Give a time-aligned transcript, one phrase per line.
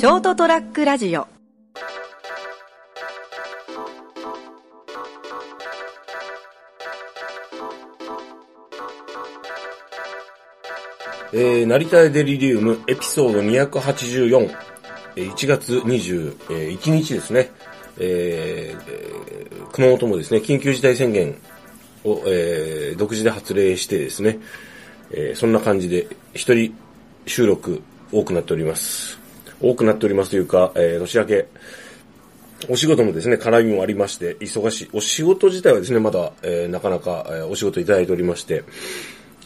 [0.00, 1.28] ショートトラックラジオ。
[11.34, 14.56] えー、成田デリリウムエピソード284、
[15.16, 17.50] えー1月21日ですね、
[17.98, 21.36] えー熊本もですね、緊急事態宣言
[22.04, 24.38] を、えー独自で発令してですね、
[25.10, 26.74] えーそんな感じで一人
[27.26, 29.19] 収録多くなっております。
[29.60, 31.46] 多くなっておりますというか、えー年明け、
[32.68, 34.88] お仕事もですね、絡みもありまして、忙しい。
[34.92, 38.64] お仕事自体はですね、まだ、えーなかなか、えーお仕事いただいておりまして、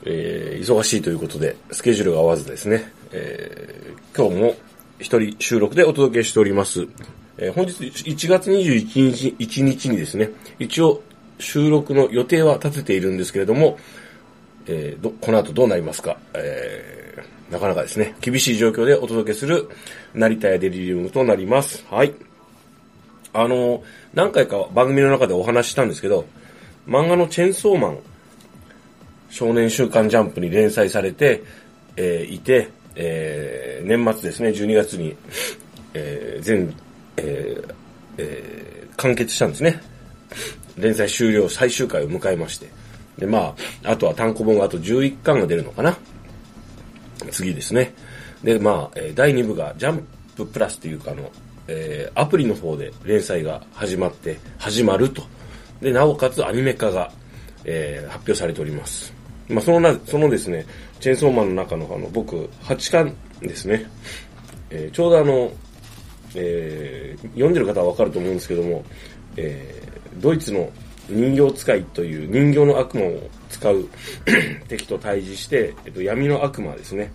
[0.05, 4.55] えー忙しいということで、スケジュールが合わずですね、えー今日も
[5.00, 6.86] 一人収録でお届けしております。
[7.38, 11.02] えー本日1月21日 ,1 日にですね、一応
[11.38, 13.78] 収録の予定は立てているんですけれども、
[14.66, 17.03] えーどこの後どうなりますか、えー
[17.51, 19.69] なかなかですね、厳しい状況でお届けする
[20.15, 21.84] 成田屋デリリウムとなります。
[21.91, 22.14] はい。
[23.33, 23.83] あの、
[24.14, 26.25] 何回か番組の中でお話ししたんですけど、
[26.86, 27.98] 漫画のチェンソーマン、
[29.28, 31.42] 少年週刊ジャンプに連載されて、
[31.97, 35.17] えーいて、えー年末ですね、12月に、
[35.92, 36.75] えー全、
[37.17, 37.75] えー
[38.19, 39.81] えー完結したんですね。
[40.79, 42.69] 連載終了最終回を迎えまして。
[43.19, 45.97] で、まあ、あとは単行本があと11巻が出るのかな。
[47.31, 47.95] 次ですね。
[48.43, 51.31] で、まあ、第2部がジャンププラスというかの、
[51.69, 55.23] えーアプリの方で連載が始まって、始まると。
[55.81, 57.11] で、なおかつアニメ化が、
[57.65, 59.12] えー発表されております。
[59.48, 60.67] まあ、そのな、そのですね、
[61.01, 63.87] チェーンソーマンの中のあの、僕、8巻ですね。
[64.70, 65.53] えーちょうどあの、
[66.35, 68.85] えー読んでる方はわかると思うんですけども、
[69.37, 70.70] えードイツの
[71.08, 73.88] 人形使いという人形の悪魔を使う
[74.69, 77.12] 敵と対峙して、えっと、闇の悪魔ですね、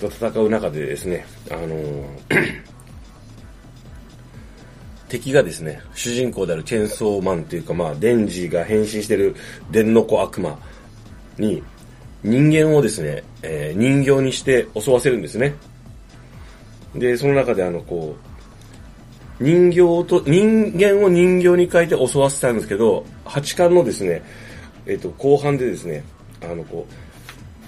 [0.00, 2.06] と戦う中でですね、あのー
[5.08, 9.34] 敵がですね、主人公であるチェンソーマンというか、まあ、デンジーが変身してる
[9.70, 10.58] 電の子悪魔
[11.38, 11.62] に、
[12.22, 15.54] 人間をですね、えー人形にして襲わせるんですね。
[16.94, 18.27] で、その中であの、こう、
[19.40, 24.22] 人形と、人間を人形に変えて襲わせたんですけど、八巻のですね、
[24.86, 26.02] えっ、と、後半でですね、
[26.42, 26.86] あの、こ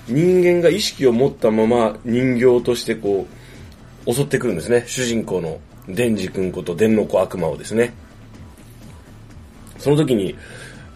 [0.08, 3.26] う、人間が意識を持ったまま人形としてこ
[4.06, 4.84] う、襲ってくるんですね。
[4.86, 7.92] 主人公のデンジ君こと電の子悪魔をですね。
[9.78, 10.34] その時に、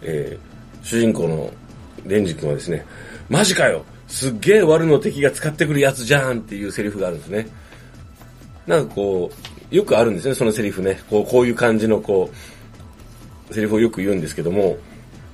[0.02, 1.50] えー主人公の
[2.06, 2.84] デンジ君はですね、
[3.28, 7.48] マジかよすっげえ悪の敵が使ってくるやつじゃんっていうセリフがあるんですね。
[8.66, 9.30] なんかこ
[9.70, 11.00] う、よくあるんですね、そのセリフね。
[11.10, 12.30] こう、こういう感じのこ
[13.50, 14.76] う、セリフをよく言うんですけども、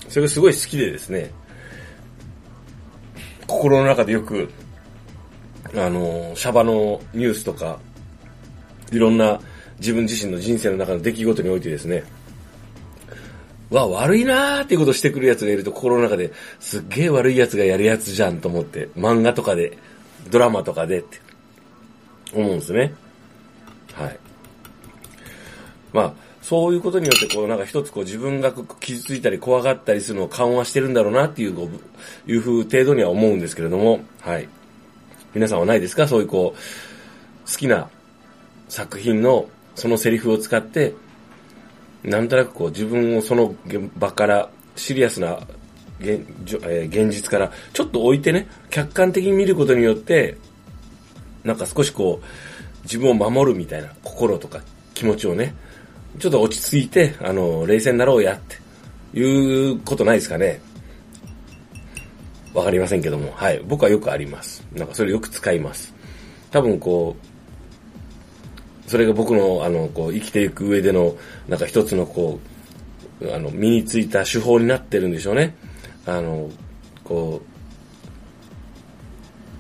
[0.08, 1.30] それがすごい好きでですね、
[3.46, 4.48] 心の中でよく、
[5.74, 7.78] あの、シャバのニュースとか、
[8.91, 9.41] いろんな
[9.78, 12.04] 自分自身の人生の中の出来事においてですね、
[13.70, 19.78] わ、悪いなーっていうことしてくるやつがいると心の中ですっげえ悪いやつがやるやつじゃんと思って、漫画とかで、
[20.30, 21.20] ドラマとかでって
[22.34, 22.94] 思うんですね。
[24.00, 24.18] はい。
[25.92, 31.68] まあ、そういうことによって、こう、なんか一つこう自分が傷ついたり怖がったりするのを緩和してるんだろうなっていう、こ
[32.26, 34.48] ういう風程度には思うんですけれども、はい。
[35.34, 36.08] 皆さんはないですか？
[36.08, 37.88] そういうこう、好きな
[38.68, 40.94] 作品のそのセリフを使って、
[42.02, 45.40] なんとなくこう自分をその現場からシリアスな
[46.00, 46.26] 現,
[46.64, 50.38] え現実からちょっと置いてね、客観的に見ることによって、
[51.44, 52.26] なんか少しこう、
[52.84, 54.60] 自分を守るみたいな心とか
[54.94, 55.54] 気持ちをね、
[56.18, 58.56] ちょっと落ち着いて、あの、冷静になろうやって、
[59.18, 60.60] いうことないですかね。
[62.52, 63.60] わかりませんけども、はい。
[63.64, 64.64] 僕はよくあります。
[64.74, 65.94] なんかそれよく使います。
[66.50, 67.16] 多分こ
[68.86, 71.16] う、それが僕の、あの、こう、生きていく上での、
[71.48, 72.41] なんか一つのこ
[73.20, 75.54] う、あの、身についた手法になってるんでしょうね。
[76.06, 76.50] あの、
[77.04, 77.49] こう、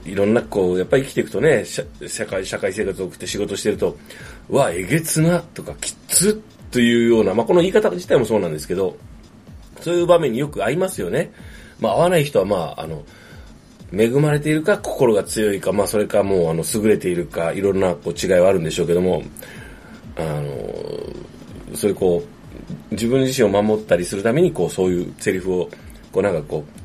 [0.04, 1.84] いろんな、こう、やっぱり生きていくとね、社
[2.26, 3.96] 会、社会生活を送って仕事してると、
[4.48, 8.96] うわ、えげつな、とか、きつというような、まあ、この言い方自体もそうなんですけど、
[9.80, 11.32] そういう場面によく合いますよね。
[11.80, 13.02] まあ、合わない人は、まあ、あの、
[13.92, 19.22] 恵まれているか、心が強いか、まあ、それかもう、あの、優れているか、いろんな、こう、違いはあるんでしょうけども、
[20.16, 25.70] あの、それこう、自分自身を守ったりするために、こう、そういうセリフを、
[26.12, 26.80] こう、なんかこう、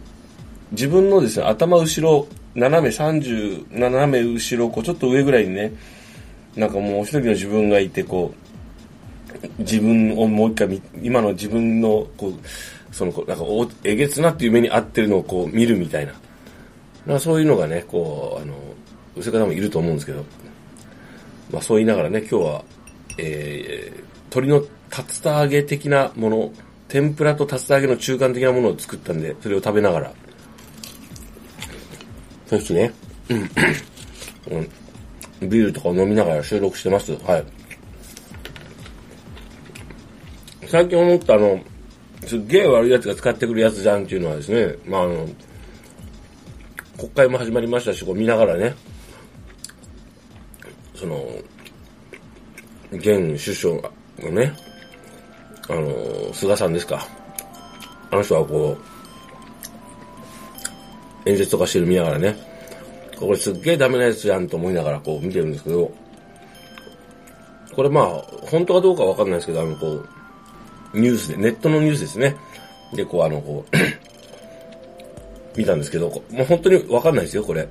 [0.72, 5.74] 自分のですね、頭後ろ、斜め30、斜め後ろ、こう、ちょっと上ぐらいにね、
[6.56, 8.46] なんかもう一人の自分がいて、こう、
[9.60, 12.34] 自分をもう一回見、今の自分の、こう、
[12.94, 16.14] その、なんかお、えげつなっていう目に合ってるのをこう見るみたいな。
[17.06, 18.54] なそういうのがね、こう、あの、
[19.22, 20.24] そういう方もいると思うんですけど、
[21.52, 22.64] まあそう言いながらね、今日は、
[23.18, 24.04] えー、
[24.36, 24.68] 鶏の竜
[25.22, 26.52] 田揚げ的なもの、
[26.88, 30.14] 天ぷらと竜田揚げの中間的なものを作ったんで、それを食べながら、
[32.48, 32.94] そしてね、
[33.30, 33.50] うん、
[35.50, 37.14] ビールとか飲みながら収録してます。
[37.24, 37.46] はい。
[40.68, 41.60] 最近思ったあの、
[42.26, 45.28] すっげえ悪い奴が使ってくるやつじゃんっていうのはですね、まああの、
[46.98, 48.76] 国会も始まりましたし、こう見ながらね、
[50.96, 51.28] その、
[52.92, 53.76] 現首相
[54.20, 54.54] のね、
[55.68, 57.08] あの、菅さんですか。
[58.12, 58.95] あの人はこう、
[61.26, 62.36] 演説とかしてる見ながらね、
[63.20, 65.92] これすっげえダメなやつやんと思いながらこう見てるんですけど、
[67.76, 68.08] これまあ、
[68.50, 70.06] 本当かどうかわかんないですけど、あの、こ
[70.94, 72.38] う、ニュースで、ネットのニュースですね。
[72.94, 73.76] で、こう、あの、こう
[75.58, 77.68] 見たんですけど、もう本当にわかんないですよ、これ。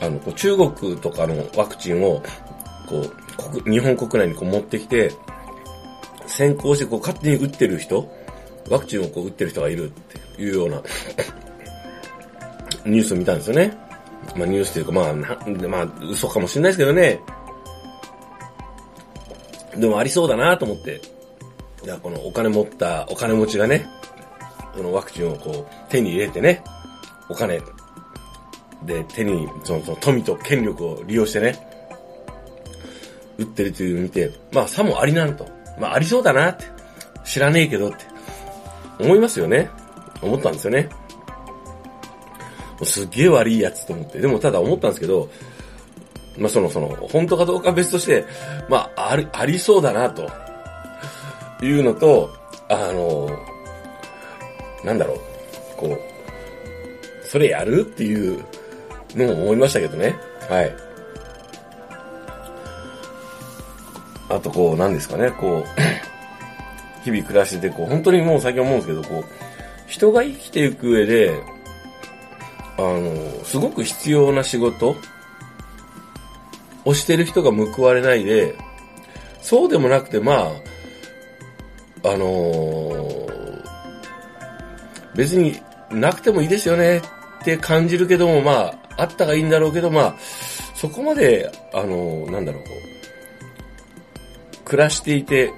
[0.00, 2.22] あの、こう中国とかのワクチンを、
[2.86, 3.04] こ
[3.66, 5.10] う、日本国内にこう持ってきて、
[6.26, 8.08] 先行してこう勝手に打ってる人、
[8.68, 9.92] ワクチンをこう打ってる人がいるっ
[10.36, 10.82] ていうような
[12.86, 13.76] ニュースを見たんですよね。
[14.36, 17.20] まあニュースというか、まあ、まあ、嘘かもしれないですけどね。
[19.76, 21.00] でもありそうだなと思って。
[21.84, 23.86] じゃこのお金持った、お金持ちがね、
[24.74, 26.64] このワクチンをこう手に入れてね、
[27.28, 27.60] お金
[28.84, 31.58] で手にそのその富と権力を利用してね、
[33.38, 35.46] 打ってるというのを見て、まあさもありなんと。
[35.78, 36.64] まあありそうだなって。
[37.24, 37.98] 知らねえけどって。
[38.98, 39.68] 思いますよね。
[40.22, 40.88] 思ったんですよね。
[42.84, 44.18] すっげえ悪いやつと思って。
[44.18, 45.28] でもただ思ったんですけど、
[46.38, 48.24] まあそのその、本当かどうか別として、
[48.68, 50.30] まああり、ありそうだなと。
[51.62, 52.30] いうのと、
[52.68, 53.28] あの、
[54.84, 55.18] なんだろう、
[55.76, 58.44] こう、それやるっていう
[59.14, 60.16] のも思いましたけどね。
[60.48, 60.76] はい。
[64.28, 69.24] あとこう、何ですかね、こう、日々暮らしてて、こう、本当にもう最近思うんですけど、こう、
[69.86, 71.40] 人が生きていく上で、
[72.78, 74.96] あの、すごく必要な仕事。
[76.86, 78.56] をしてる人が報われないで、
[79.42, 80.52] そうでもなくて、ま
[82.04, 83.62] あ、あのー、
[85.16, 87.02] 別になくてもいいですよねっ
[87.44, 90.14] て感じるけども、まあ、あったがいいんだろうけど、まあ、
[90.74, 92.70] そこまで、あのー、なんだろう、こ
[94.62, 95.52] う、暮らしていて、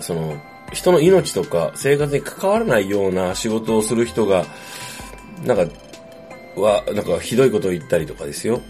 [0.00, 0.40] その、
[0.72, 4.46] 人の命とか生活に関わらないような仕事をする人が、
[5.44, 5.74] なんか、
[6.56, 8.60] は、なんかひどいことを言ったりとかですよ。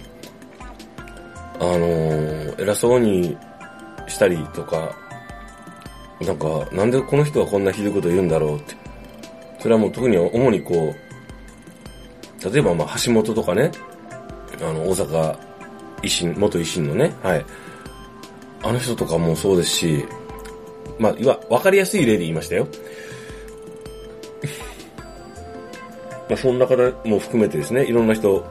[1.58, 3.36] あのー、偉そうに
[4.08, 4.94] したりとか、
[6.20, 8.74] なんか、なんでこの人はこんなひどいこと言うんだろうって。
[9.60, 13.70] それはもう特に主にこう、例えばまあ橋本とかね、
[14.60, 15.38] あの、大阪
[16.02, 17.44] 維新、元維新のね、はい。
[18.62, 20.04] あの人とかもそうですし、
[20.98, 22.68] まあ、いわ、わかりやすい例で言いましたよ。
[26.28, 28.44] まあ、その中でも含めてですね、いろんな人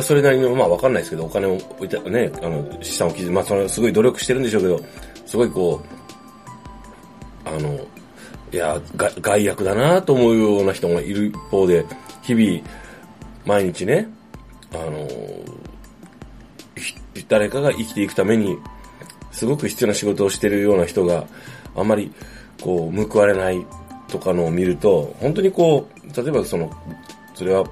[0.00, 4.80] それなりの、まあわかんないですけど、お金を置いた、ね、あの、資産を築いて、まあその、すごい努力してるんでしょうけど、
[5.26, 5.82] すごいこ
[7.44, 7.74] う、あの、
[8.52, 8.80] いや、
[9.20, 11.84] 害悪だなと思うような人がいる一方で、
[12.22, 12.60] 日々、
[13.44, 14.08] 毎日ね、
[14.72, 15.08] あの、
[17.28, 18.56] 誰かが生きていくために、
[19.30, 21.26] すごく必要な仕事をしてるような人が
[21.74, 22.12] あんまり
[22.60, 23.66] こう報われない
[24.12, 26.70] とかのを見ると、本当にこう、例えばその、
[27.34, 27.64] それは、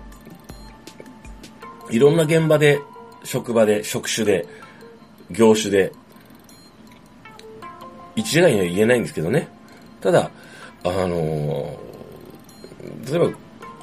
[1.91, 2.81] いろんな現場で、
[3.25, 4.49] 職場で、職種で、
[5.31, 5.93] 業種で、
[8.17, 9.49] 一概には言えないんですけどね。
[10.01, 10.31] ただ、
[10.83, 11.79] あの
[13.07, 13.31] 例えば、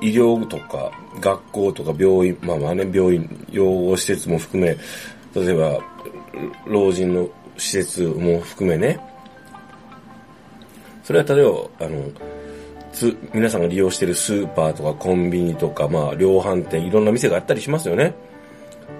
[0.01, 4.75] 医療とか、学校とか病院、まあまあね、病院、養護施設も含め、
[5.35, 5.79] 例えば、
[6.65, 8.99] 老人の施設も含めね、
[11.03, 12.11] それは例えば、あの、
[13.33, 18.13] 皆さんが利用してるスーパーとかコンビニとか、まあ、量販店、いろんな店があったりしますよね。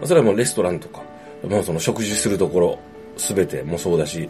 [0.04, 1.02] それはもうレストランとか、
[1.48, 2.80] もうその食事するところ、
[3.18, 4.30] すべてもそうだし、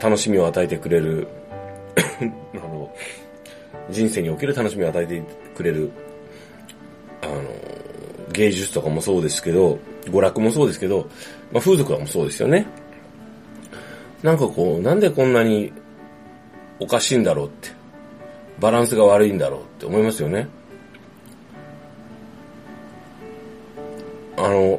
[0.00, 1.26] 楽しみを与えてくれる
[2.54, 2.94] あの、
[3.90, 5.22] 人生における楽しみを与えて
[5.54, 5.90] くれる、
[7.22, 7.42] あの、
[8.32, 11.08] 芸術とかもそうですけど、娯楽もそうですけど、
[11.52, 12.66] まあ、風俗もそうですよね。
[14.22, 15.72] なんかこう、なんでこんなに
[16.78, 17.81] おかしいんだろうって、
[18.62, 20.46] バランスが悪いんだろうって思いますよね。
[24.36, 24.78] あの、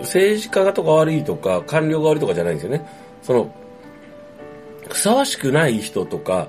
[0.00, 2.88] 政治家がとか悪いとか、官僚が悪いとかじゃないんですよね。
[3.22, 3.54] その、
[4.88, 6.48] ふさわしくない人とか、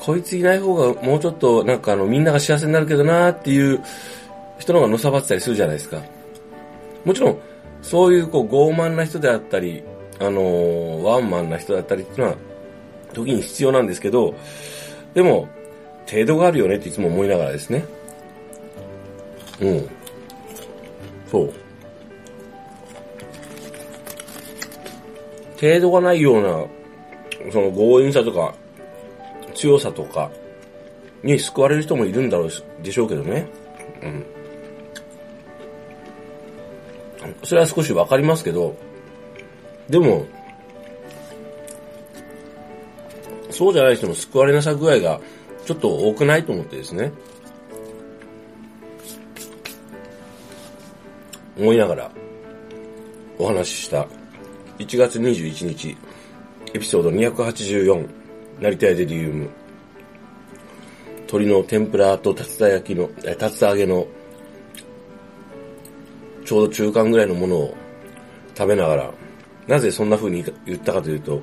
[0.00, 3.82] こいついない方がもうちょっとなんかあのみんなが幸せになるけどなーっていう
[4.58, 6.02] 人の方がのさばってたりするじゃないですか。
[7.06, 7.38] もちろん、
[7.80, 9.82] そういうこう傲慢な人であったり、
[10.18, 12.47] あのー、ワンマンな人だったりっていうのは、
[13.12, 14.34] 時に必要なんですけど、
[15.14, 15.48] でも、
[16.10, 17.84] 程度があるよねっていつも思いながらですね。
[19.60, 19.88] うん。
[21.30, 21.52] そう。
[25.60, 28.54] 程度がないような、その強引さとか、
[29.54, 30.30] 強さとか、
[31.22, 32.50] に救われる人もいるんだろう
[32.82, 33.48] でしょうけどね。
[34.02, 34.24] うん。
[37.42, 38.76] それは少しわかりますけど、
[39.88, 40.26] でも、
[43.58, 45.20] そうじゃない人の救われなさ具合が
[45.66, 47.10] ちょっと多くないと思ってですね。
[51.58, 52.10] 思いながら
[53.36, 54.06] お話しした
[54.78, 55.96] 1月21日
[56.72, 58.08] エピソード284
[58.60, 59.50] 成田屋デリウム
[61.22, 64.06] 鶏の天ぷらと竜田焼きの、竜田揚げの
[66.44, 67.76] ちょうど中間ぐらいのものを
[68.56, 69.12] 食べながら、
[69.66, 71.42] なぜそんな風に言ったかというと、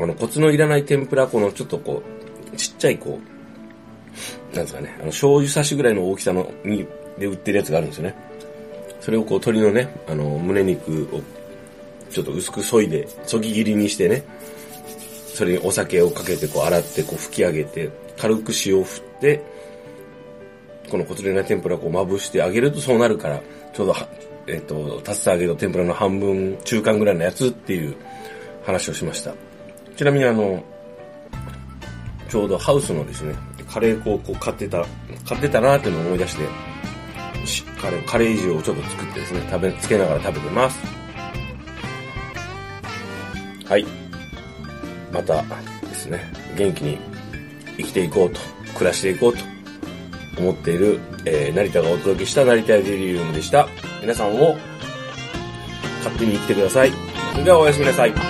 [0.00, 2.02] あの、コツのいらない天ぷらこのちょっとこ
[2.52, 3.20] う、ちっちゃいこ
[4.52, 6.86] う、なんですかね、あの、醤油差しぐらいの大きさの、に、
[7.18, 8.14] で売ってるやつがあるんですよね。
[9.00, 11.20] それをこう鶏のね、あの、胸肉を
[12.10, 14.24] ちょっと薄く削いで、そぎ切りにしてね、
[15.34, 19.42] それにお酒をかけてこう洗ってこう拭き上げて、軽く塩を振って、
[20.90, 23.40] このコツレナ天ぷらをまぶしてあげるとそうなるから、
[23.72, 23.94] ちょうど
[24.46, 27.94] えっ、と、竜田揚げと天ぷらの半分、中間ぐらいのやつっていう
[28.64, 29.34] 話をしました。
[30.00, 30.64] ちなみにあの、
[32.30, 33.34] ちょうどハウスのですね、
[33.70, 34.82] カレー粉をこう買ってた、
[35.28, 36.44] 買ってたなーっていうのを思い出して、
[37.78, 40.80] カレー、カレー以上をちょっと作ってですね、食べ、つけながら食べてます。
[43.66, 43.84] はい。
[45.12, 45.42] また
[45.82, 46.98] ですね、元気に
[47.76, 48.40] 生きていこうと、
[48.72, 49.44] 暮らしていこうと
[50.38, 53.68] 思っている、えー、成田がお届けした成田エデリウムでした。
[54.00, 54.56] 皆さんも
[55.98, 56.92] 勝手に生きてください。
[57.32, 58.29] それではおやすみなさい。